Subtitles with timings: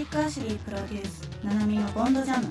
[0.00, 2.46] チックアシュリープロデュースナナミのボンドジャム。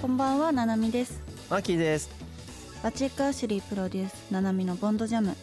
[0.00, 1.20] こんばんはナナミです。
[1.50, 2.08] マキです。
[2.84, 5.34] バチックアシュリープロデュースナナミのボンドジャム。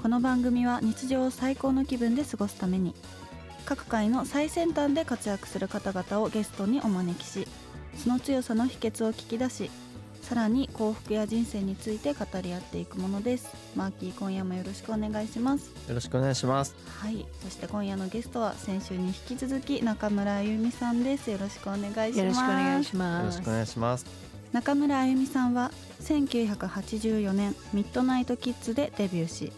[0.00, 2.94] この番組は日常を最高の気分で過ごすために
[3.64, 7.48] 各界の最先端で活躍する方々をゲストにお招きし
[7.96, 9.68] その強さの秘訣を聞き出し
[10.22, 13.48] さらに幸福や人生について語り合っていくものです。
[13.74, 15.70] マーキー今夜もよろしくお願いします。
[15.88, 16.74] よろしくお願いします。
[17.00, 17.26] はい。
[17.42, 21.30] そして今夜のゲストは先週に引き続き中村あゆみさんです。
[21.30, 22.18] よろしくお願いします。
[22.18, 23.38] よろしくお願いしよます。
[23.38, 24.06] ろしくお願いします。
[24.52, 25.70] 中村あゆみさんは
[26.02, 29.52] 1984年ミッドナイトキッズでデビューし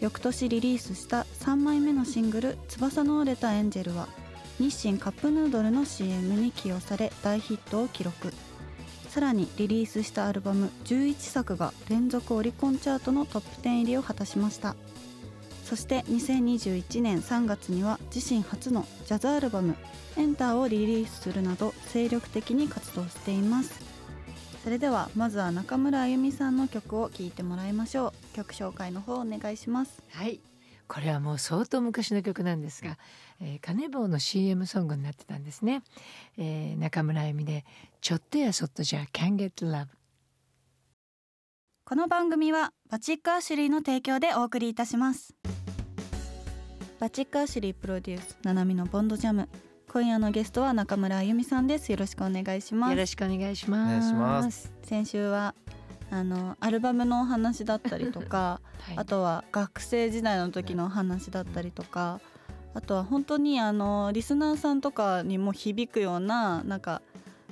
[0.00, 4.08] 翌年リリースした3枚目のシングル「翼の折れたエンジェル」は
[4.58, 8.32] 日清カップヌードルの CM に起用され大ヒットを記録
[9.16, 14.76] さらにリリースしたアルバム11作が連続オリコンチャートのトップ10入りを果たしました。
[15.64, 19.74] そして2021年3月には自身初のジャズアルバム
[20.18, 23.80] 「エンター」をリリースするなど精力的に活動しています。
[24.62, 28.36] それではまずは中村あゆみさんの曲を聴いてもらいましょう。
[28.36, 30.02] 曲紹介の方お願いします。
[30.10, 30.40] はい。
[30.88, 32.98] これはもう相当昔の曲なんですが、
[33.40, 35.82] えー、カネボウの CM ソングになってたんですね、
[36.38, 37.64] えー、中村あゆみで
[38.00, 39.86] ちょっとやそっとじゃ Can Get Love
[41.88, 45.36] この番組はバチックアシュリーの提供でお送りいたします。
[46.98, 49.48] バチックアシュリープロデュースななみのボンドジャム。
[49.88, 51.92] 今夜のゲストは中村あゆみさんです。
[51.92, 52.90] よろしくお願いします。
[52.90, 54.10] よろしくお願いします。
[54.10, 54.72] お願いします。
[54.82, 55.54] 先週は
[56.10, 58.98] あのアルバムのお話だったりとか、 はい。
[58.98, 62.20] あとは学生時代の時のお話だったりとか、
[62.76, 67.00] あとは本当にあのリスナーさんとかにも響くようななんか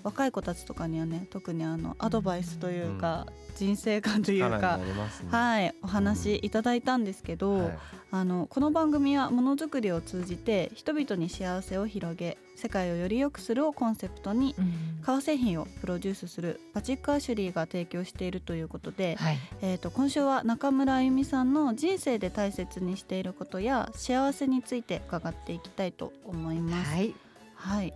[0.05, 4.85] 若い子たちとかにはね特にあのアドバイスというか、人生観というかね。
[5.31, 7.79] はいお話いただいたんですけど、はい。
[8.11, 14.73] あのこの番組はものづくりを通じて人々に幸せを広げ世界をより良くするをコンセプトにうん。
[15.03, 19.39] 革製品をプロデュースするバチックアシュリーが提供しているということで、はい。
[19.63, 26.91] えー、と今週は中村あゆみさんの人生で大切にしていることや幸せについて伺っていきたいと思います。
[26.91, 27.15] はい。
[27.55, 27.95] はい、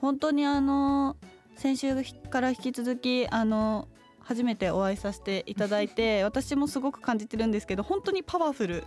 [0.00, 1.16] 本当にあの
[1.56, 1.94] 先週
[2.30, 3.88] から引き続きあの
[4.20, 8.84] 初めてお会いさせていただいて 私もすごく感じてるんですけど本当にパワフル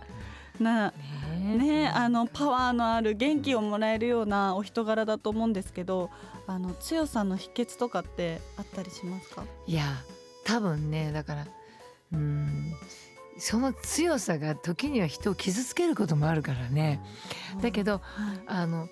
[0.58, 0.92] な
[1.38, 6.10] ねねあのパワーのある元気をもらえるようなお人柄だと思うんですけど
[6.46, 9.44] あの強さの秘訣とかってあったりしますか？
[9.66, 9.84] いや
[10.44, 11.46] 多分ねだから
[12.12, 12.72] うん
[13.38, 17.00] その強さが時には人を傷つけることもあるからね。
[17.60, 18.40] だけどはい。
[18.46, 18.88] あの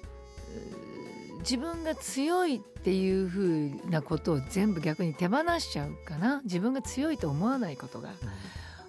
[1.45, 6.41] 自分が強いっていう風なことを全部逆に手放しちゃうかな。
[6.45, 8.09] 自分が強いと思わないことが。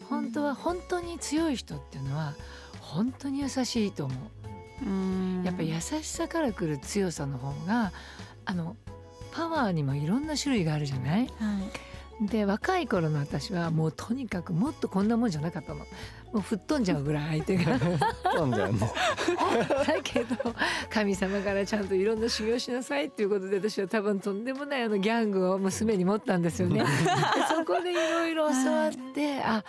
[0.10, 2.34] 本当は本当に強い人っていうのは
[2.80, 4.86] 本当に優しいと思う。
[4.86, 5.44] うん。
[5.44, 7.92] やっぱり優しさから来る強さの方が
[8.46, 8.78] あの
[9.32, 11.20] パワーにもいろんな種類があるじゃない？
[11.20, 11.30] はい
[12.22, 15.86] で若い頃の私はもうとにかくもっとこんなもんじゃなかったの。
[16.36, 18.94] もう吹っ飛んじゃうぐらい相手が飛んじゃうんです
[19.88, 20.36] だけど
[20.90, 26.84] 神様からちゃんといろんな修行しなさいっていうことで私は多分とんでもないあのギャングを娘に持ったんですよね。
[26.84, 26.86] で
[27.48, 29.64] そこでいろいろ教わって、あ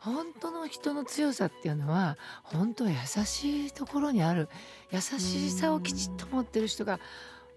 [0.00, 4.48] 本当の人の強さっていうのは本当は優しいところにある
[4.90, 6.98] 優しさをきちっと持ってる人が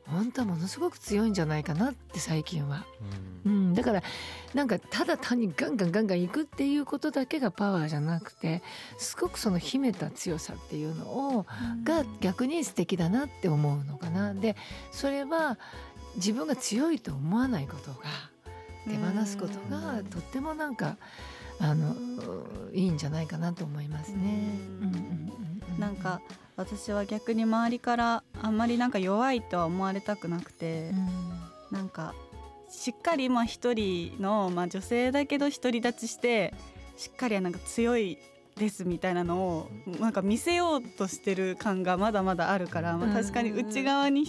[0.08, 2.86] 本当はものすごく強いんじゃないかなって最近は。
[3.46, 4.04] うん、だから
[4.54, 8.64] なんかただ単にガンガンガンガン行くっていうことだけがパワーじゃなくて
[8.98, 11.06] すごくその秘めた強さっていうの
[11.38, 11.46] を
[11.84, 14.34] が逆に素敵だなって思うのかな。
[14.34, 14.56] で
[14.92, 15.58] それは
[16.16, 18.06] 自分が強いと思わないことが
[18.88, 20.98] 手放すことがとってもなんか
[21.60, 21.96] あの
[22.74, 24.58] いいんじゃないかなと思いますね。
[24.82, 25.45] うんうんうんう
[25.80, 26.22] なんか
[26.56, 30.92] 私は逆に周りからあんまりなんか弱いとは思われたくなくて、
[31.72, 32.14] なんか
[32.70, 36.54] しっかりまあ一人の、まあ、女性だけど独り立ちして
[36.98, 38.18] しっかりなんか強い
[38.56, 39.70] ですみたいなのを
[40.00, 44.26] なんか見せようとしてる感がまだまだあるから、まあ、確かに内側に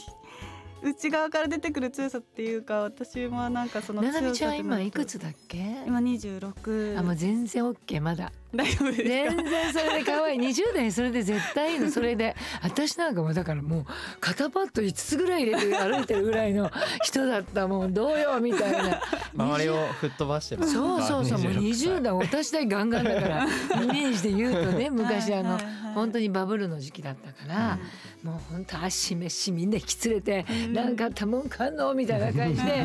[0.82, 5.58] 内側から出てくる強さっていうか私はなんかその強さちゃん今いくつだっけ？
[5.86, 8.32] 今26あもう全然オッケーまだ。
[8.54, 9.02] 大丈夫です
[9.36, 9.42] か？
[9.42, 10.38] 全然それで可愛い。
[10.40, 11.90] 20代それで絶対いいの。
[11.90, 13.84] それで私なんかもうだからもう
[14.20, 16.70] 肩パッド5つぐらい入れて歩いてるぐらいの
[17.02, 19.00] 人だったもうどうよみたいな。
[19.36, 20.66] 周りを吹っ飛ばしてる。
[20.66, 21.38] そうそうそう。
[21.40, 27.78] もう20代お達し代ガンガンだからイメージで言うとね昔あのはいはいはい本当にバブルの時期だったから
[28.22, 32.84] もう本当足飯みんな引き連れてなんかあったもんかんのみたいな感じで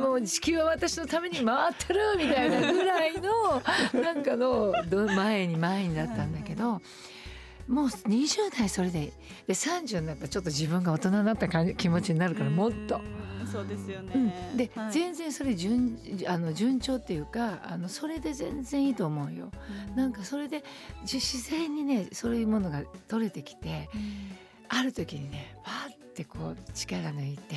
[0.00, 3.62] もう地球は私のために回ってるみたいなぐらいの
[4.02, 6.80] なんかのど前に前にだったんだけど
[7.68, 9.12] もう20代それで
[9.46, 12.96] で30になったらちょっと自分が大人になった感じ気持ちになるからもっと。
[12.96, 14.92] うんそうですよね、うん、で、はい。
[14.92, 19.50] 全然それ順あの順調っていうかあのそれで全然いいと思うよ。
[19.94, 20.64] なんかそれで
[21.04, 23.88] じ自然にねそういうものが取れてきて
[24.68, 27.54] ある時にねわーってこう力抜いて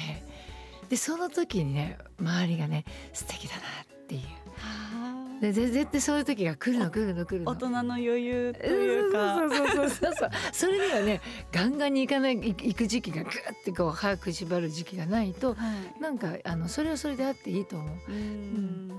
[0.89, 2.83] でその時にね周りがね
[3.13, 4.21] 素敵だなっていう。
[4.21, 7.51] はでぜ絶対そういう時が来るの来るの来るの。
[7.51, 9.38] あ大人の余裕というか。
[9.38, 10.30] そうそうそうそうそう。
[10.51, 11.21] それにはね
[11.53, 13.33] ガンガンに行かない行行く時期がグッ
[13.63, 15.56] てこう早く縛る時期がないとは
[15.97, 16.01] い。
[16.01, 18.12] なんかあのそれはそれであっていいと思う。
[18.12, 18.89] うん。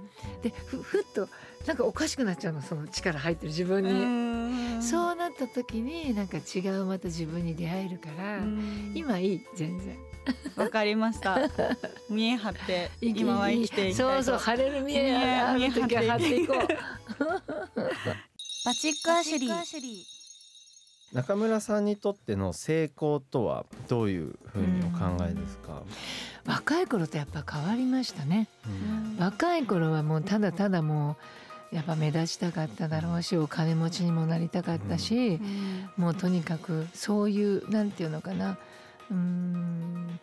[0.43, 1.29] でふふっと
[1.67, 3.91] なんかおかしくなっちゃうのその力入ってる自分に。
[3.91, 4.83] うん。
[4.83, 8.93] そうなった時になんか違うまた自分に出会えるから、うん。
[8.95, 9.99] 今いい全然。
[10.57, 11.39] わかりました。
[12.09, 14.15] 見え張って今は生きていきたいと。
[14.15, 16.59] そうそう晴れる見えある時は張っていこう。
[18.65, 20.05] バチックアシュリー。
[21.13, 25.83] 中村さんにとっての成功とはどういうふうにお考えですか？
[26.47, 28.49] 若い頃とやっぱ変わりましたね。
[28.67, 29.17] うん。
[29.19, 31.17] 若い頃はもうただただも
[31.73, 35.41] うやっぱ目立ちたかっただろうしお金持ちにもなりたかったし、
[35.97, 38.59] もうとにかくそういうなんていうのかな
[39.11, 40.21] うーん。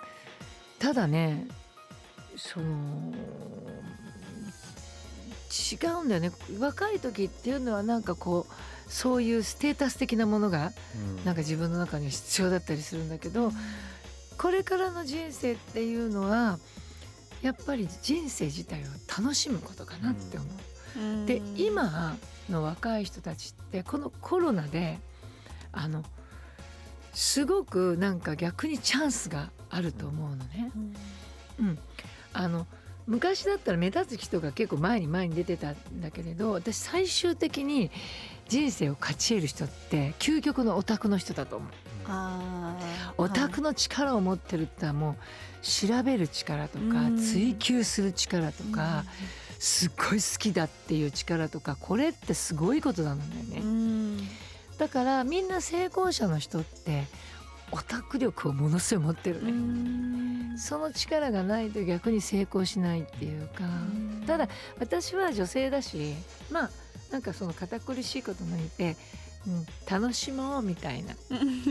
[0.79, 1.47] ただね
[2.35, 3.13] その
[5.49, 6.31] 違うんだよね。
[6.59, 11.25] 若い時っていうのはなんかこうそういうステータス的なものがうん。
[11.25, 13.51] なんか自分の中に必要だったりするんだけど
[14.37, 16.59] これからの人生っていうのは
[17.41, 18.85] やっぱり人生自体を
[19.21, 21.25] 楽しむことかなって思う。
[21.27, 22.17] で今
[22.49, 24.99] の若い人たちってこのコロナで
[25.71, 26.03] あの
[27.17, 30.71] すごくなんか逆にチャンスがあると思うのね。
[31.59, 31.79] うん、
[32.31, 32.67] あの
[33.07, 37.89] 昔だったら目立つ人が結構前に前に出てたんだけれど私最終的に
[38.47, 41.69] 人生を勝ち得る人って究極のオタクの人だと思う。
[43.17, 45.15] オタクの力を持ってるってもう
[45.63, 49.05] 調べる力とかうん追求する力とか
[49.57, 53.61] すっごい好きだっていう力とかこれってすごいことなんだよね。
[54.79, 57.05] うんだからみんな成功者の人って
[57.71, 59.51] オタク力をものすごい持ってるうね。
[59.51, 60.57] ん。
[60.57, 63.63] その力がないと逆に成功しないっていうか
[64.25, 64.47] ただ
[64.79, 66.15] 私は女性だし
[66.49, 66.69] まあ
[67.11, 68.97] なんかその堅苦しいこと抜いて、
[69.47, 71.15] うん、楽しもうみたいな。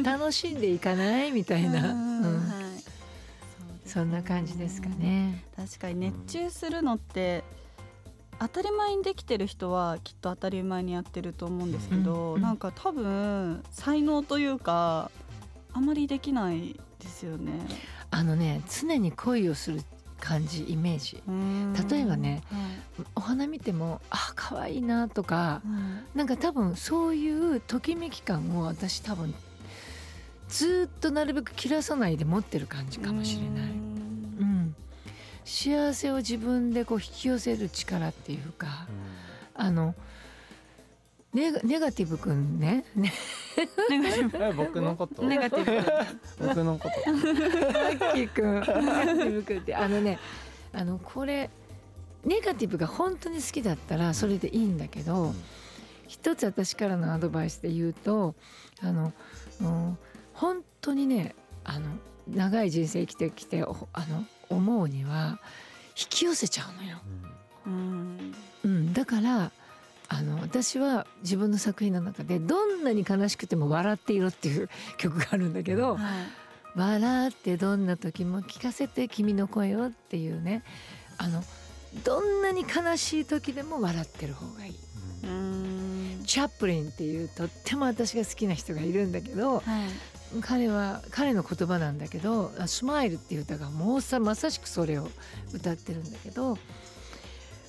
[0.03, 1.95] 楽しんでいかないみたいな、
[3.85, 5.45] そんな感じですかね。
[5.57, 7.45] 確かに熱中するのって
[8.39, 15.11] 当たり前にできてる人はきっと当たり前にやってると思うんですけど、うんなんか多分才能というか
[15.73, 17.53] あまりできないですよね。
[18.11, 19.83] あのね常に恋をする
[20.21, 21.23] 感じイメージ。
[21.91, 22.43] 例えばね
[23.15, 25.63] お花見てもあ可愛いなとかは
[26.15, 26.19] い。
[26.19, 29.35] なんか多分そういうときめき感を私多分
[30.49, 33.96] ずーっとなるべく切らさないで持ってる感じかもしれない。
[35.47, 38.89] うん、幸せを自分でこう引き寄せる力っていうか
[39.55, 39.95] あの
[41.33, 42.85] ネガネガティブくんね。
[42.95, 43.13] ね
[43.91, 44.39] ネガティブ。
[44.43, 45.23] え僕のこと？
[45.23, 46.47] ネガティブ。
[46.49, 47.13] 僕のこと。
[47.13, 49.75] マッキーくんネガティブくんって。
[49.75, 50.19] あのね
[50.73, 51.51] あのこれ
[52.25, 55.35] ネガティブが本当に好きだったらそれでいいんだけど、うん。
[56.09, 58.35] 一つ私からのアドバイスで言うと
[58.81, 59.13] あの
[59.61, 59.99] うん
[60.33, 61.35] 本当にね
[61.65, 61.91] あの
[62.29, 65.39] 長い人生生きてきておあの思うには
[65.99, 66.99] 引き寄せちゃうのよ。
[67.67, 68.35] うん。
[68.65, 69.53] うん、だから
[70.09, 76.03] あの私は自分の作品の中でどんなに悲しくても笑っていろっていう曲があるんだけど、はい
[76.77, 80.63] 笑ってどんな時も聞かせて君の声をっていうね
[81.17, 81.43] あの
[82.05, 84.75] どんなに悲しい時でも笑ってる方がいい。
[85.25, 86.23] うん。
[86.27, 89.63] チャップリンっていうとっても私が好きな人がいるんだけどはい
[90.41, 95.09] 彼は彼の言葉なんだけど「スマイルっていう歌がもうさまさしくそれを
[95.53, 96.59] 歌ってるんだけど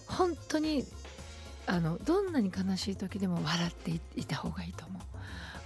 [0.08, 0.86] 本当に
[1.66, 5.02] あのどんなに悲しい時でも笑っていいた方がいいと思う。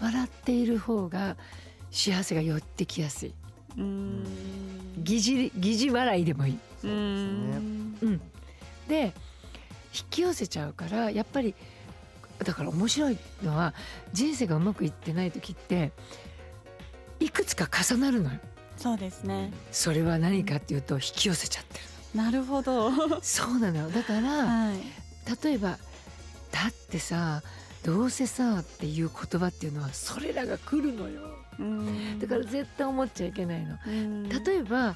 [0.01, 1.37] 笑っている方が
[1.91, 3.33] 幸せが寄ってきやすい。
[3.77, 4.23] うん
[4.97, 6.59] 疑似疑似笑いでもいい。
[6.81, 7.61] そうですね
[8.01, 8.21] うん、
[8.87, 9.13] で
[9.93, 11.53] 引き寄せちゃうからやっぱり
[12.39, 13.75] だから面白いのは
[14.13, 15.91] 人生がうまくいってない時って
[17.21, 18.39] いくつか重なるのよ。
[18.77, 21.83] そうですねそれは何かっていうと引き寄せちゃってる
[22.23, 23.19] なるほどの。
[23.21, 24.77] そうなのよだからはい
[25.43, 25.77] 例えば
[26.51, 27.43] 「だってさ
[27.83, 31.21] どうせさ」っていう言葉っていうのはそれらが来るのよ。
[31.59, 33.77] うんだから絶対思っちゃいけないの。
[33.85, 34.95] うん例えば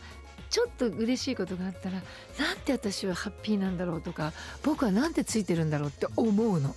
[0.50, 2.02] ちょっと嬉しいことがあったら
[2.40, 6.76] なんて私はハッピーなんだろうとか僕はなんてついてるんだろうって思うの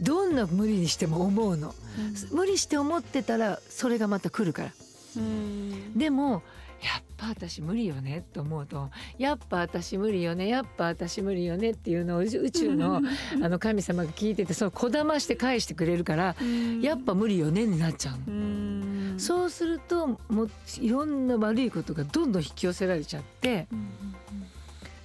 [0.00, 2.36] どんな無理にしても思うの、うん。
[2.36, 4.72] 無理して思ってたらそれがまた来るから。
[5.16, 5.98] うん。
[5.98, 6.42] でも
[6.82, 13.00] やっぱ私無理よねと思うとやっぱ私無理よねやっぱ私無理よねっていうのを宇宇宙の
[13.42, 16.36] あの神様が聞いててそのこだまして返してくれるから
[16.82, 23.88] やっぱ無理よねになっちゃうそうするともういろんな悪いことがどんどん引き寄せられちゃってうん。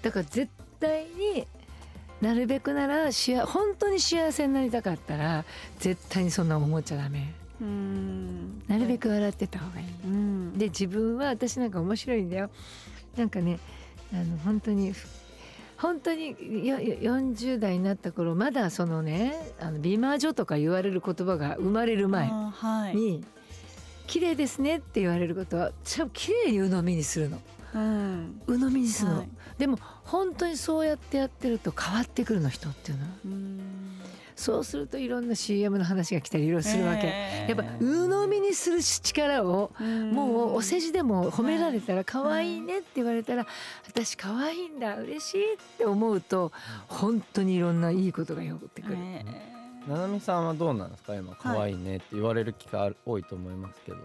[0.01, 1.47] だから絶対に
[2.21, 5.45] なるべくならしあ本当に幸せになりたかったら
[5.79, 7.33] 絶対にそんな思っちゃダメ。
[7.61, 8.61] うん。
[8.67, 9.85] なるべく笑ってた方がいい。
[10.05, 10.57] うん。
[10.57, 12.49] で自分は私なんか面白いんだよ。
[13.17, 13.59] なんかね
[14.13, 14.93] あの本当に
[15.77, 16.35] 本当に
[16.67, 22.95] よよ40代になった頃まだそのねあの美魔女とか言われる言葉が生まれる前あはい。
[22.95, 23.23] に
[24.07, 27.39] 「綺麗ですね」って言われることはちゃん綺麗に鵜呑みにするの。
[27.75, 28.41] うん。
[28.47, 33.03] 鵜呑みにするの、はいでも本当にそうやってやってると変わってくるの人っていうの。
[33.03, 33.61] はうん
[34.35, 40.11] そうするといろんな CM の話が来たりいろいろするわけ、へーやっぱ鵜呑みにする力をうん。
[40.11, 43.45] もうお世辞でも褒められたら可愛いねって言われたら
[43.85, 46.53] 私可愛いんだ嬉しいって思うと
[46.87, 48.95] 本当にいろんないいことが寄ってくる。
[48.95, 49.25] へ
[49.89, 51.15] ななみさんはどうなんですか？
[51.15, 53.97] 今可愛いねって言われる機会多いと思いますけど。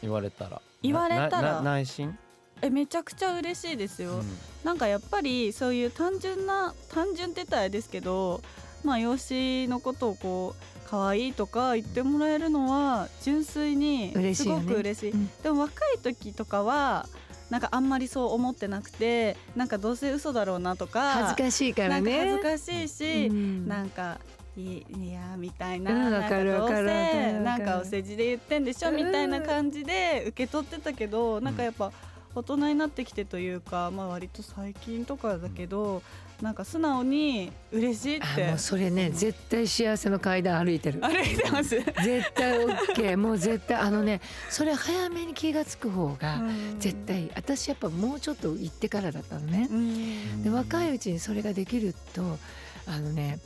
[0.00, 0.62] 言われたら。
[0.82, 1.60] 言われたら。
[1.60, 2.16] 内心、
[2.62, 4.38] えめちゃくちゃ嬉しいですよ、うん。
[4.64, 8.40] なんかやっぱりそういう単純な単純って言ったらあれですけど
[8.84, 14.74] まあ養子のことをこう可愛いとか言ってもらえるのは純粋にすご嬉しいよね。
[14.74, 15.10] く嬉しい。
[15.10, 15.30] うん。
[15.42, 17.08] でも若い時とかは
[17.50, 22.26] なんかあんまりそう思ってなくてなんかどうせ嘘だろうなとか恥ずかしいからね。
[22.26, 23.68] なんか恥ずかしいし、うん。
[23.68, 24.18] なんか
[24.56, 26.10] いいやみたいな,、うん。
[26.10, 27.10] なんかどうわかるわかるわかる。
[27.12, 31.90] せなんかお世辞で言ってんでしょ、うんみたいな感じで受け取ってたけど、なんかやっぱ
[32.34, 36.02] 大人になってきてというか、まあ、割と最近とかだけど、
[36.40, 41.00] なんか素直に嬉しいってあもうそれね絶対幸せの階段歩いてる。
[41.00, 41.76] 歩いてます。
[41.76, 44.20] 絶対 OK もう絶対あのね
[44.50, 49.68] それ早めに気が付く方がうん絶対私やっぱもうちょっと行ってからだったのね。
[49.70, 52.38] うんで若いうちにそれができると
[52.86, 53.38] あのね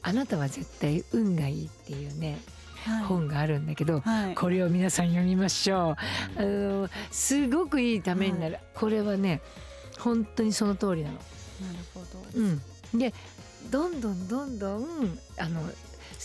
[0.00, 2.61] あなたは絶対運がいいっていうねはい
[3.06, 5.96] 本があるんだけど、はいこれを皆さん読みましょ
[6.36, 6.40] う。
[6.40, 9.40] あのすごくいいためになる、これはね
[9.98, 11.14] 本当にその通りなの。
[11.14, 11.24] なる
[11.94, 12.24] ほど。
[12.34, 13.12] うん、で
[13.70, 15.60] どんどんどんどんあの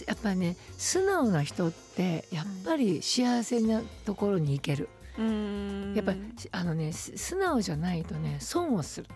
[0.08, 4.90] やっぱね素直な人ってやっぱり幸せなところに行ける。
[5.18, 6.14] うんやっぱ
[6.52, 9.08] あのねす素直じゃないとね損をする。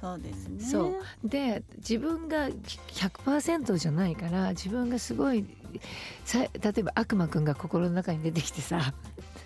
[0.00, 0.64] そうですね。
[0.64, 5.63] そうで自分が100%じゃないから自分がすごいさ
[6.34, 8.94] 例えば悪魔くんが心の中に出てきてさ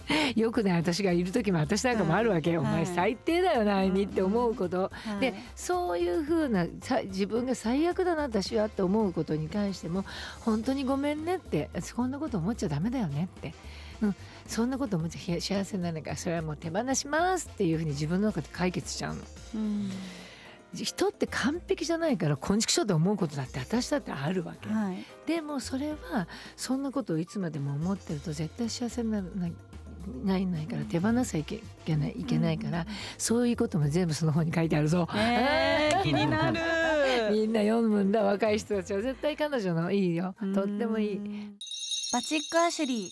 [0.36, 2.72] よくない私がいる時も私なんかもあるわけよ、はい。
[2.72, 5.20] お前最低だよなあいみって思うこと、はい。
[5.20, 10.04] でそういうふうなさ自分が最悪だな私はって思うことに関しても
[10.40, 13.54] 本当にごめんねってそんなこと思っちゃダメだよねって。
[14.00, 14.16] うん、
[14.46, 19.22] そんなこと思っちゃ幸せにならないからそれはもう手放しますっていうふうに自分の中で解決しちゃうの。
[19.56, 19.90] うん
[20.74, 25.04] 人って完璧じゃないからこんちくしょうと思うことだって私だってあるわけ、はい。
[25.26, 29.52] でもそれはそんなことをいつまでも思ってると絶対幸せにならない
[30.24, 35.06] ないないから手放さいけいけないいけないから、そういうことも全部その本に書いてあるぞ。
[35.14, 36.58] えー、気になる。
[37.30, 41.14] みんな読むんだ若い人たちは絶対彼女のいいよとってもいい。
[41.14, 41.20] い。
[42.12, 43.10] バチックアシュリー。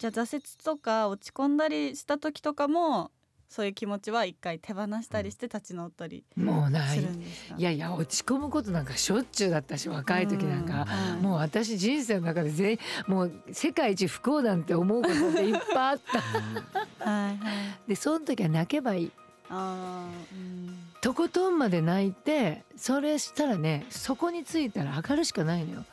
[0.00, 3.10] じゃあ挫折とか落ち込んだりした時とかも
[3.48, 7.54] そういう気持ちは一回手放したりして立ち直ったりもうないするんですか？
[7.56, 10.86] いやいや落ち込むことなんかしょっちゅうだったし若い時なんか、
[11.16, 17.10] うんもう私人生の中で全員もう世界一不幸なんて思うことっていっぱいあった。
[17.10, 17.52] はいは
[17.86, 17.88] い。
[17.88, 19.10] でその時は泣けばいい。
[19.50, 25.84] あーうんとことんまで泣いてそれしたらねそこについたら上がるしかないのよ。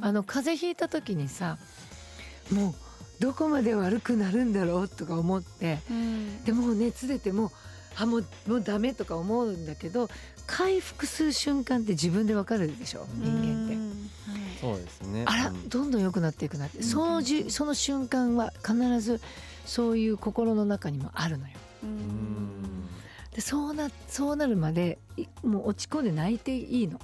[0.00, 1.56] あの風邪ひいた時にさ
[2.52, 2.74] もう
[3.18, 6.44] どこまで悪くなるんだろうとか思ってうん。
[6.44, 7.50] でもう熱出てもう
[7.96, 10.08] あもうもうダメとか思うんだけど
[10.46, 13.74] 回復する瞬間って自分でわかるでしょ人間って。
[13.74, 13.88] うん
[14.60, 15.24] そうですね。
[15.26, 15.68] あらうん。
[15.68, 16.82] どんどん良くなっていくなって。
[16.82, 19.20] そのじその瞬間は必ず
[19.64, 21.54] そういう心の中にもあるのよ。
[23.34, 26.98] でそうなそうなるまでいもう落ち込んで泣いていいの。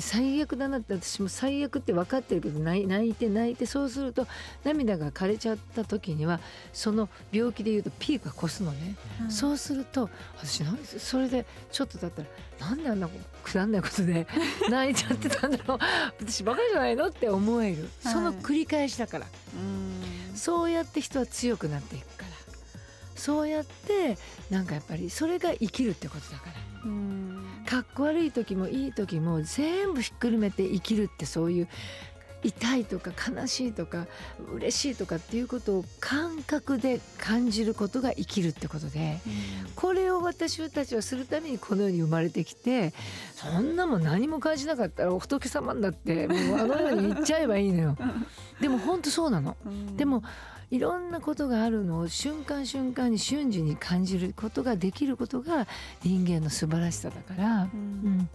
[0.00, 4.26] 最悪だなって私も最悪って分かってるけど泣いて泣いてそうすると
[4.64, 6.40] 涙が枯れちゃった時には
[6.72, 12.28] その病気でいうとピークが越すのね、はいそうすると私なんでそれでちょっとだったら
[12.68, 13.08] なんであんな
[13.42, 14.26] くだんないことで
[14.70, 15.78] 泣いちゃってたんだろう。
[16.18, 18.12] 私バカじゃないのって思える、はい。
[18.14, 19.26] その繰り返しだから。
[19.54, 20.36] うん。
[20.36, 22.28] そうやって人は強くなっていくから。
[23.16, 24.18] そうやって
[24.50, 26.90] なんかやっぱりそれが生きるってことだから。
[27.72, 31.68] かっこ悪い時もいい時も全部ひっくるめて生きるってそういう
[32.42, 34.06] 痛いとか悲しいとか
[34.52, 39.20] 嬉しいとかっていうことを感覚で感じることが生きるってことで
[39.76, 42.92] これを私たちはするためにこの世に生まれてきて
[43.34, 47.96] そんなもん何も感じなかったら仏様だってもうあの世に行っちゃえばいいのよ。
[48.60, 49.56] でも本当そうなの。
[49.96, 50.22] でも
[50.70, 55.66] いろんなことがあるのを瞬間瞬間に瞬時に感じることができることが
[56.02, 58.28] 人間の素晴らしさだから、うん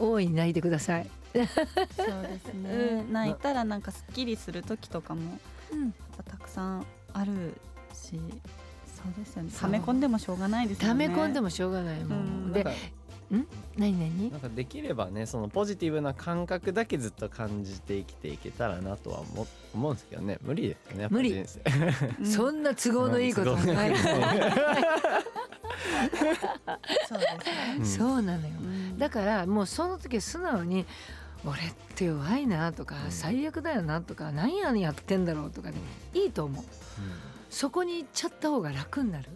[0.00, 1.10] 大いに泣いてください。
[1.32, 3.12] そうですね、うん。
[3.12, 7.54] 泣いたらなんかすっきりする時とかもやっぱたくさんある
[7.92, 8.18] し
[8.86, 9.50] そうですよね。
[9.60, 12.18] 溜め込んでもしょうがないですよ溜ねめ込んでもしょうがないもん。
[12.18, 12.52] うん。
[12.52, 12.80] でなんか
[13.76, 14.30] 何何？
[14.32, 20.38] なんかできればねそのポジティブな感覚だけずっと感じて生きていけたらなとは思思うんですけどね。
[20.42, 21.46] 無理ですよね無理。
[22.24, 23.94] そんな都合のいいことはない。
[27.84, 28.54] そうなのよ。
[28.60, 30.84] うんだからもうその時は素直に
[31.46, 35.78] 「俺って弱いな」とか「うん最悪だよな」とか「何やねんやってんだろう」とかで
[36.12, 36.64] いいと思う。
[37.48, 39.28] そこに行っちゃった方が楽になる。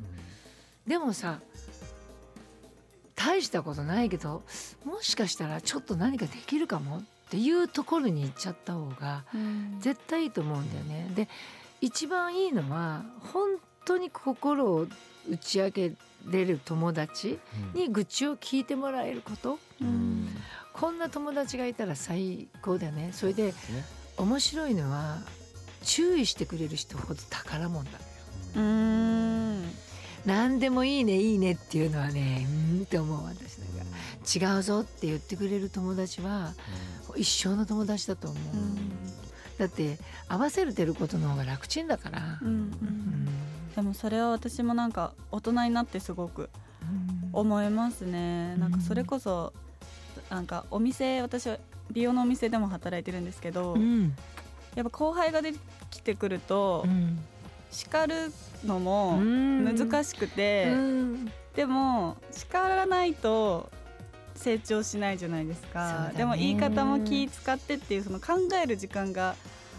[0.86, 1.40] でもさ
[3.16, 4.42] 大したことないけど
[4.84, 11.10] もしかしたらちょっと何かできるかもっていうところに行っちゃった方がうん絶対いいと思うんだよね。
[11.14, 11.28] で
[11.80, 14.86] 一番いいのは本当に心を
[15.28, 15.92] 打ち明け
[16.26, 17.38] れる友達
[17.74, 19.58] に愚痴を聞いてもらえること？
[19.80, 20.28] うん。
[20.72, 23.10] こんな友達がいたら最高だよね。
[23.12, 23.54] それで
[24.16, 25.18] 面白いのは
[25.82, 27.98] 注意してくれる人ほど宝物だ
[28.56, 29.70] うーん。
[30.24, 34.54] 何でもいいねいいねっていうのはねうーんって思う私なんか。
[34.56, 36.54] 違うぞって言ってくれる友達は
[37.14, 38.42] 一生の友達だと思う、
[39.58, 39.98] だって
[40.28, 42.38] 合わせるてることの方が楽ちんだから。
[42.40, 42.48] うん。
[42.48, 43.28] う、ん
[43.74, 46.48] でもそれは私もなんか大人になってすごく
[47.32, 48.56] 思いますね。
[48.56, 49.52] なんかそれこそ
[50.30, 51.58] なんかお店私は
[51.90, 54.14] 美容のお店でも働いてるんですけど、うん。
[54.74, 55.58] やっぱ後輩が出て
[55.90, 57.18] きてくると、うん。
[57.70, 58.32] 叱る
[58.64, 61.32] のも難難しくて、うん。
[61.56, 63.70] でも叱らないと
[64.36, 69.36] 成長しないじゃないですか、でも言い方も気使ってっていうその考える時間が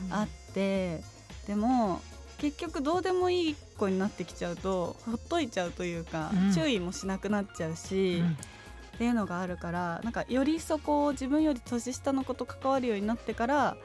[0.09, 1.01] あって、
[1.47, 2.01] でも
[2.37, 6.53] 結局どうでもいい子になってきちゃうとほっといちゃうというか、うん。
[6.53, 8.23] 注意もしなくなっちゃうし、
[8.95, 13.77] っていうのがあるからなんかよりそこを自分より年下の子と関わるようになってから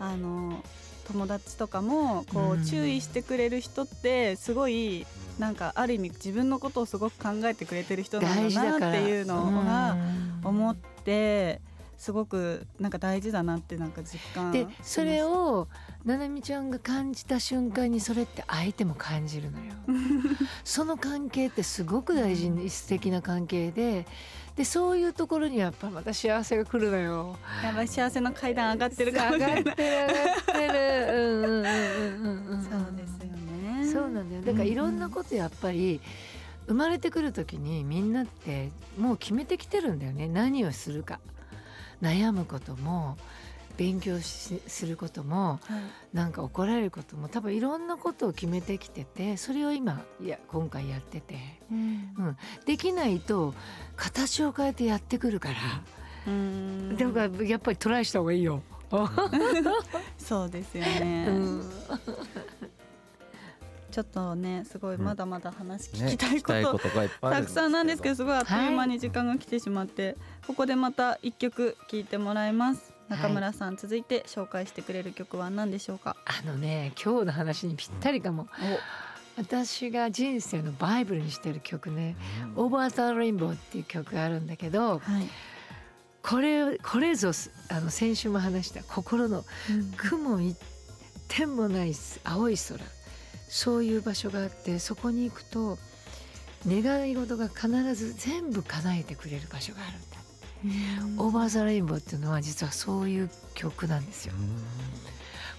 [0.00, 0.62] あの
[1.06, 2.62] 友達とかもこうん。
[2.62, 5.06] う注意してくれる人ってすごい
[5.38, 10.40] なんかある意味自分のことをすごく考えてくれてる人なんだなっていうのがうん。
[10.48, 11.60] 思って
[11.96, 15.68] すごくなんか大事だなってなんか実感でそれをを
[16.04, 19.72] ななみちゃんが感じた瞬間にそれって相手も感じるのよ。
[20.64, 24.06] その関係ってすごく大事に素敵な関係で。
[24.56, 27.36] でそういうところにやっぱまた幸せが来るのよ。
[27.62, 29.64] やばい幸せの階段上がってるかも上がってる。
[29.64, 32.62] 上がってるうんうんうんうんうんうん。
[32.62, 33.92] そうですよね。
[33.92, 34.42] そうなんだよ。
[34.42, 36.00] だからいろんなことやっぱり
[36.68, 40.26] 生まれてくる時にみんなってもう決めてきてるんだよね。
[40.26, 41.20] 何をするか
[42.02, 43.16] 悩むことも
[43.76, 45.76] 勉強しすることもは
[46.12, 46.16] い。
[46.16, 51.36] なんか怒られることも多分いろんなことを決めてきててそれを今いや今回やってて。
[51.70, 52.36] うん。
[52.64, 53.54] できないと
[53.96, 55.54] 形を変えてやってくるから、
[56.26, 56.96] うん。
[56.96, 58.62] だからやっぱりトライした方がいいよ。
[60.16, 61.70] そうですよね、うん
[63.96, 65.04] ちょっとねすごいうん。
[65.04, 72.92] まだまだ話聞ねきたいこと,、ことがいっぱいあるたくさんなんですけどすごいあっという間はに時間が来てしまって、ここでまた一曲聴いてもらいます。
[73.08, 76.14] 中村さん、続いて紹介してくれる曲は何でしょうか？
[76.26, 78.48] あのね今日の話にぴったりかも。
[79.38, 82.16] 私が人生のバイブルにしてる曲ね
[82.56, 85.28] 「オーバー・ザ・レインボー」っていう曲があるんだけどはい、
[86.22, 87.32] これこれぞ
[87.70, 89.44] あの先週も話した心の
[89.96, 90.56] 雲一
[91.28, 91.92] 点もない
[92.24, 92.78] 青い空
[93.48, 95.78] そういう場所があってそこに行くと
[96.66, 101.22] 願い事が必ず全部叶えてくれる場所があるんだ。
[101.22, 104.34] オーバー・ザ・レインボーっていうのは実はそういう曲なんですよ。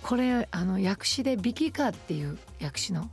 [0.04, 3.10] これあの訳詞でビッキー・カーっていう訳詞の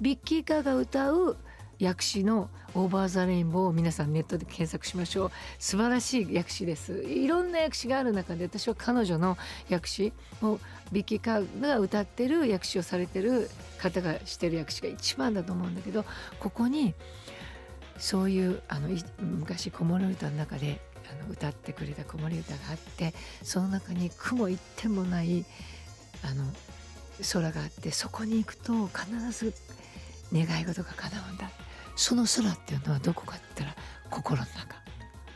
[0.00, 1.36] ビッキー・カーが歌う
[1.80, 5.30] 訳詞の「オーバー・ザ・レインボー」を皆さんネットで検索しましょう。
[5.58, 7.02] 素晴らしい訳詞です。
[7.02, 9.36] いろんな訳詞がある中で私は彼女の
[9.70, 10.12] 訳詞
[10.42, 10.58] を
[10.92, 16.04] ビッキー・カーが歌ってる訳詞をされてる方がしてる訳詞が一番だと思うんだけど
[16.40, 16.94] ここに
[17.98, 25.44] そういうあのい昔子守歌の中であの歌ってくれた子守歌があってその中に雲一点もない
[26.22, 26.44] あの
[27.32, 29.54] 空があってそこに行くと必ず
[30.32, 31.50] 願い事が叶うんだ
[31.96, 34.76] その空っていうのはどこかって言ったら心の中。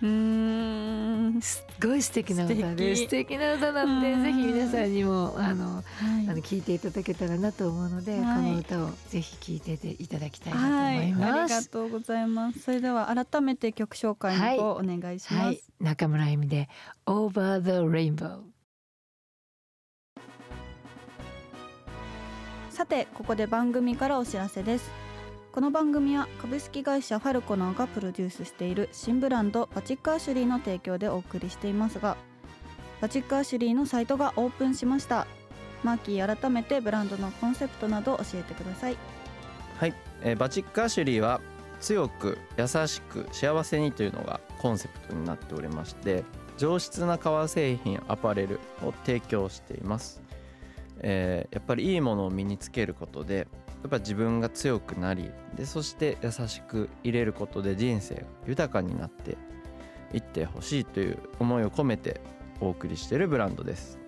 [0.03, 1.41] うーん。
[1.43, 2.97] すっごい素敵な歌で素敵。
[2.97, 4.23] 素敵な歌なんでうん。
[4.23, 5.85] ぜひ皆さんにもあのはい。
[6.29, 8.23] あの聞いていただけたらなと思うので、はい。
[8.37, 11.25] この歌をぜひ聞いていただきたいなとはい、思い。
[11.25, 11.67] あります。
[11.67, 12.61] がとうございます。
[12.61, 15.47] それでは改めて曲紹介の方お願いします。
[15.47, 16.69] はい、中村あゆみで
[17.07, 18.41] Over the Rainbow。
[22.71, 24.91] さてここで番組からお知らせです
[25.53, 32.17] この番組は株式会社ファルコナーがプロデュースしている新ブランドバチックアシュリーの提供でお送りしていますが
[33.01, 35.27] バチックアシュリーのサイトがオープンしました。
[35.83, 38.97] マーキー改めてブランドのコンセプトなど教えてください。
[39.79, 41.41] はい、えーバチックアシュリーは
[41.81, 46.23] 強く優しく幸せにというのがコンセプトになっておりまして
[46.59, 50.23] 上質な革製品アパレルを提供しています、
[50.99, 53.49] えーやっぱりいいものを身につけることで
[53.83, 59.39] やっぱ自分が強くなりでそして優しく入れることで人生が豊かになって
[60.13, 62.21] いってほしいという思いを込めて
[62.61, 63.99] お送りしているブランドです。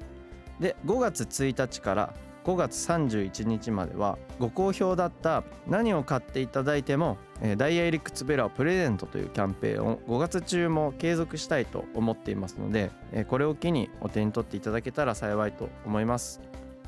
[0.60, 7.16] で5月1日から5月31日まではご好評だった何を買っていただいても、
[7.56, 12.90] ダイヤ入り靴べらをプレゼントというキャンペーンを5月中も継続したいと思っていますので、
[13.28, 16.40] これを機にお手に取っていただけたら幸いと思います。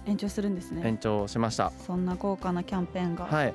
[0.07, 0.83] 延長するんですね。
[0.85, 1.71] 延長しました。
[1.87, 3.47] そんな豪華なキャンペーンが、はい。
[3.47, 3.53] や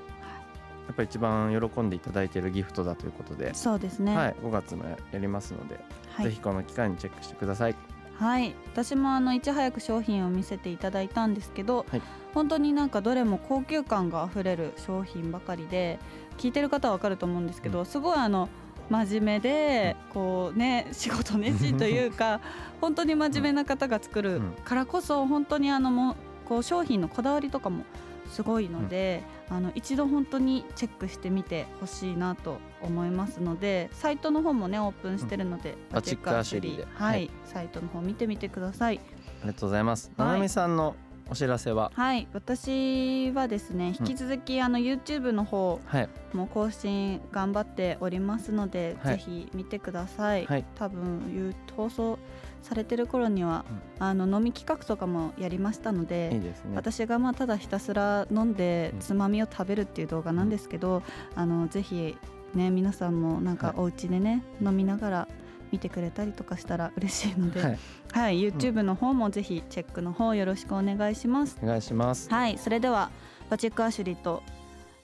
[0.93, 4.15] っぱり一番喜んでいただいているギフトだということで、そうですね。
[4.15, 5.79] はい、5月もやりますので、
[6.13, 6.25] はい。
[6.25, 7.75] ぜひこの機会にチェックしてください。
[8.15, 12.01] はい、私もあのいち早く商品を見せていただいたんですけど、はい。
[12.33, 15.99] 本当になんかどれも高級感があふれる商品ばかりで
[16.37, 18.49] 聞いてる方はわかると思うんですけど、うすごいあの
[18.89, 22.41] 真面目でこうね仕事熱心というか
[22.81, 24.51] 本当に真面目な方が作るうん。
[24.63, 26.15] からこそ本当にあのもう
[26.49, 27.85] こう商品のこだわりとかも
[28.31, 36.83] すごいので、あの一度本当にチェックしてみてほしいなと思いますのでサイトの方もねオープンしてるので、バチックアシュリーで。
[36.83, 37.31] はい、はい。
[37.45, 38.99] サイトの方見てみてください。
[38.99, 40.27] ありがとうございます、はい。
[40.27, 40.95] ななみさんの
[41.31, 41.91] お知らせは？
[41.93, 46.09] はい、私はですね引き続き、あの YouTube の方はい。
[46.33, 49.17] も更新頑張っておりますので、はい。
[49.17, 50.45] ぜひ見てください。
[50.45, 50.65] はい。
[50.75, 52.19] 多分放送
[52.61, 53.65] されてる頃には、
[53.99, 56.29] あの飲み企画とかもやりましたので。
[56.29, 56.53] ね。
[56.75, 58.99] 私がまあただひたすら飲んでうん。
[58.99, 61.03] つまみを食べるっていう動画なんですけど、
[61.35, 62.17] あのぜひ
[62.53, 63.75] ね皆さんもなんかはい。
[63.77, 65.27] お家でね、飲みながら
[65.71, 67.75] 見てくれたりとかしたら嬉しいので、は
[68.11, 71.57] はいい、YouTube の方もぜひチェックの方よろしくお願いします。
[71.61, 72.29] お願いします。
[72.29, 73.11] はい、それでは
[73.49, 74.43] バチックアシュリーと、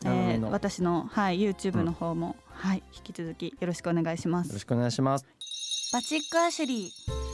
[0.05, 0.51] えー、なるほど。
[0.51, 4.47] 私の、はい、YouTube の方も、はい、引き続きよろしくお願いします。
[4.47, 5.25] よろしくお願いします。
[5.93, 7.24] バチックアシュリー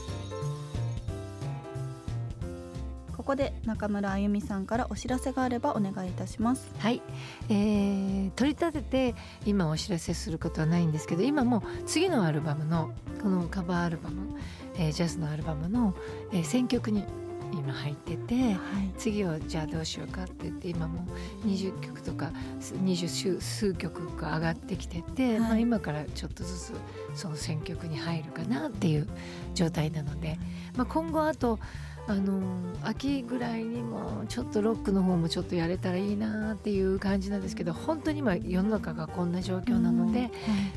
[3.22, 6.72] ここで中村あゆみさんからお知らせがあればお願いいたします。
[6.80, 7.00] はい、
[7.48, 9.14] えー取り立てて
[9.46, 12.90] 今お知らせすることはないんですけど今もう次のアルバムの
[13.22, 14.40] このカバーアルバム、
[14.74, 15.94] えージャズのアルバムの、
[16.32, 17.04] えー選曲に
[17.52, 18.58] 今入っててはい、
[18.96, 21.06] 次をじゃあどうしようかって言って今も
[21.44, 25.38] う20曲とかす20数数曲が上がってきてて、はい。
[25.38, 26.72] まあ、今からちょっとずつ
[27.14, 29.06] その選曲に入るかなっていう
[29.54, 30.38] 状態なので、
[30.76, 31.58] まあ、今後あと
[32.06, 40.30] あのー秋ぐらいにもちょっとロックの方もちょっとやれたらいいなっていう感じなんですけど本当に今世の中がこんな状況なので、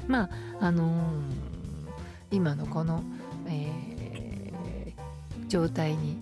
[0.08, 1.12] まああのー
[2.32, 3.04] 今のこの、
[3.48, 3.96] えー
[5.48, 6.18] 状態に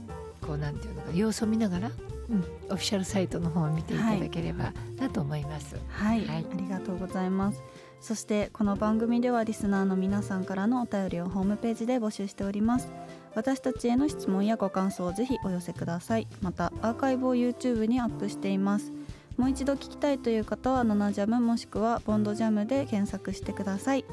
[0.46, 1.92] こうなんていうのか様子を見ながら、
[2.30, 2.40] うん、
[2.70, 5.78] オフィシャルサイトの方を見ていただければなと思います。
[5.88, 7.62] はい、はいありがとうございます。
[8.02, 12.90] そしてこの番組ではリスナーの皆さんからのお便りをホームページで募集しております。
[13.36, 16.28] 私たちへの質問やご感想をぜひお寄せください。
[16.42, 18.92] またアーカイブを YouTube にアップしています。
[19.38, 24.06] もう一度聞きたいという方はナナジャムもしくはボンドジャムで検索してください。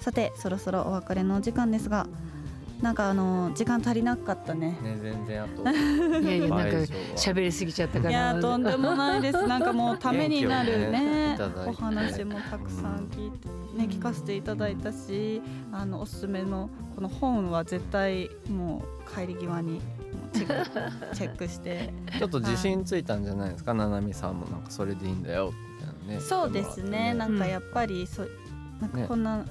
[0.00, 2.06] さてそろそろお別れのお時間ですが、
[2.82, 4.78] なんかあの時間足りなかったね。
[4.82, 5.62] ね全然あと
[6.20, 6.76] いやいやなんか
[7.14, 9.46] 喋りすぎちゃったからいやとんでもないです。
[9.46, 19.80] なんかもうためになるねねお話もたくさん聞いてね聞かせていただいたし、あのおすすめのこの本は絶対もう帰り際に
[20.32, 21.92] チェックチェックして。
[22.18, 27.14] ちょっと自信ついたんじゃないですか、ななみさんもなんかそれでいいんだよみたいなねそうですね。
[27.14, 28.30] なんかうんやっぱりそう
[28.80, 29.44] なんかねこんな、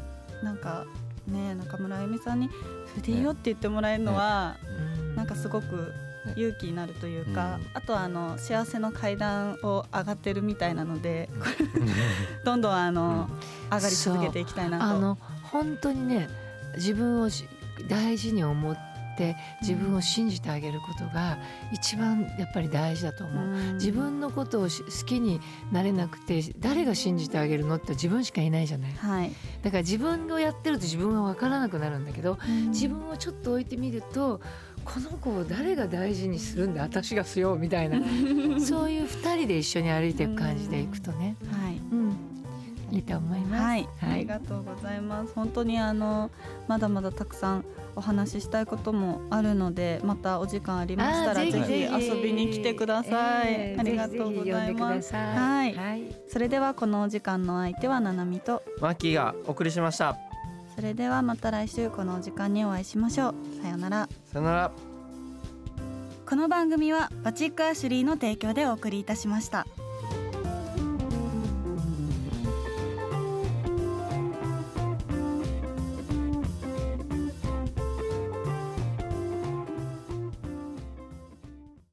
[0.43, 0.85] なんか
[1.27, 2.49] ね中村あゆみさんに
[2.91, 4.57] それでいいよって言ってもらえるのは、
[5.01, 5.15] うん。
[5.15, 5.93] なんかすごく
[6.25, 6.33] ね。
[6.35, 7.67] 勇気になるというか、うん。
[7.73, 11.29] あとはあの幸せの階段を上がってるみたいなので、
[12.43, 13.29] どんどんあの、
[13.71, 14.85] 上がり続けていきたいなと。
[14.85, 16.29] あの本当にね
[16.75, 17.47] 自分をし
[17.87, 18.88] 大事に思って
[19.19, 21.37] って自分を信じてあげることが
[21.73, 23.73] 一番やっぱり大事だと思う。
[23.73, 24.69] 自分のことを好
[25.05, 25.41] きに
[25.73, 28.93] なれなくて誰が信じてあげるのって自分しかいないじゃない。
[28.93, 29.31] はい。
[29.61, 32.37] だから自分をやってると自分は分からなくなるんだけど
[32.69, 34.39] 自分をちょっと置いてみると
[34.85, 37.99] この子を誰が大事にするんだ私がしようみたいな。
[38.61, 41.68] そういう二人で一緒に歩いていく感じでいくとね、はい。
[41.68, 41.68] うん、
[42.91, 43.63] いいと思います。
[43.63, 45.33] はい、ありがとうございます。
[45.33, 46.31] 本当にあの
[46.67, 53.53] まだまだたくさんお話ししたいこともあるので、またお時間ありましたらぜひ遊びに来てください。
[53.53, 55.13] えーありがとうございます。
[55.13, 60.17] はいはいそれではこのお時間の相手はななみと、マッキーがお送りしました
[60.75, 63.35] それではまた来週このお時間にお会いしましょう。
[63.61, 64.09] さようなら。
[64.31, 64.71] さよなら
[66.29, 69.65] この番組はバチックアシュリーの提供でお送りいたしました。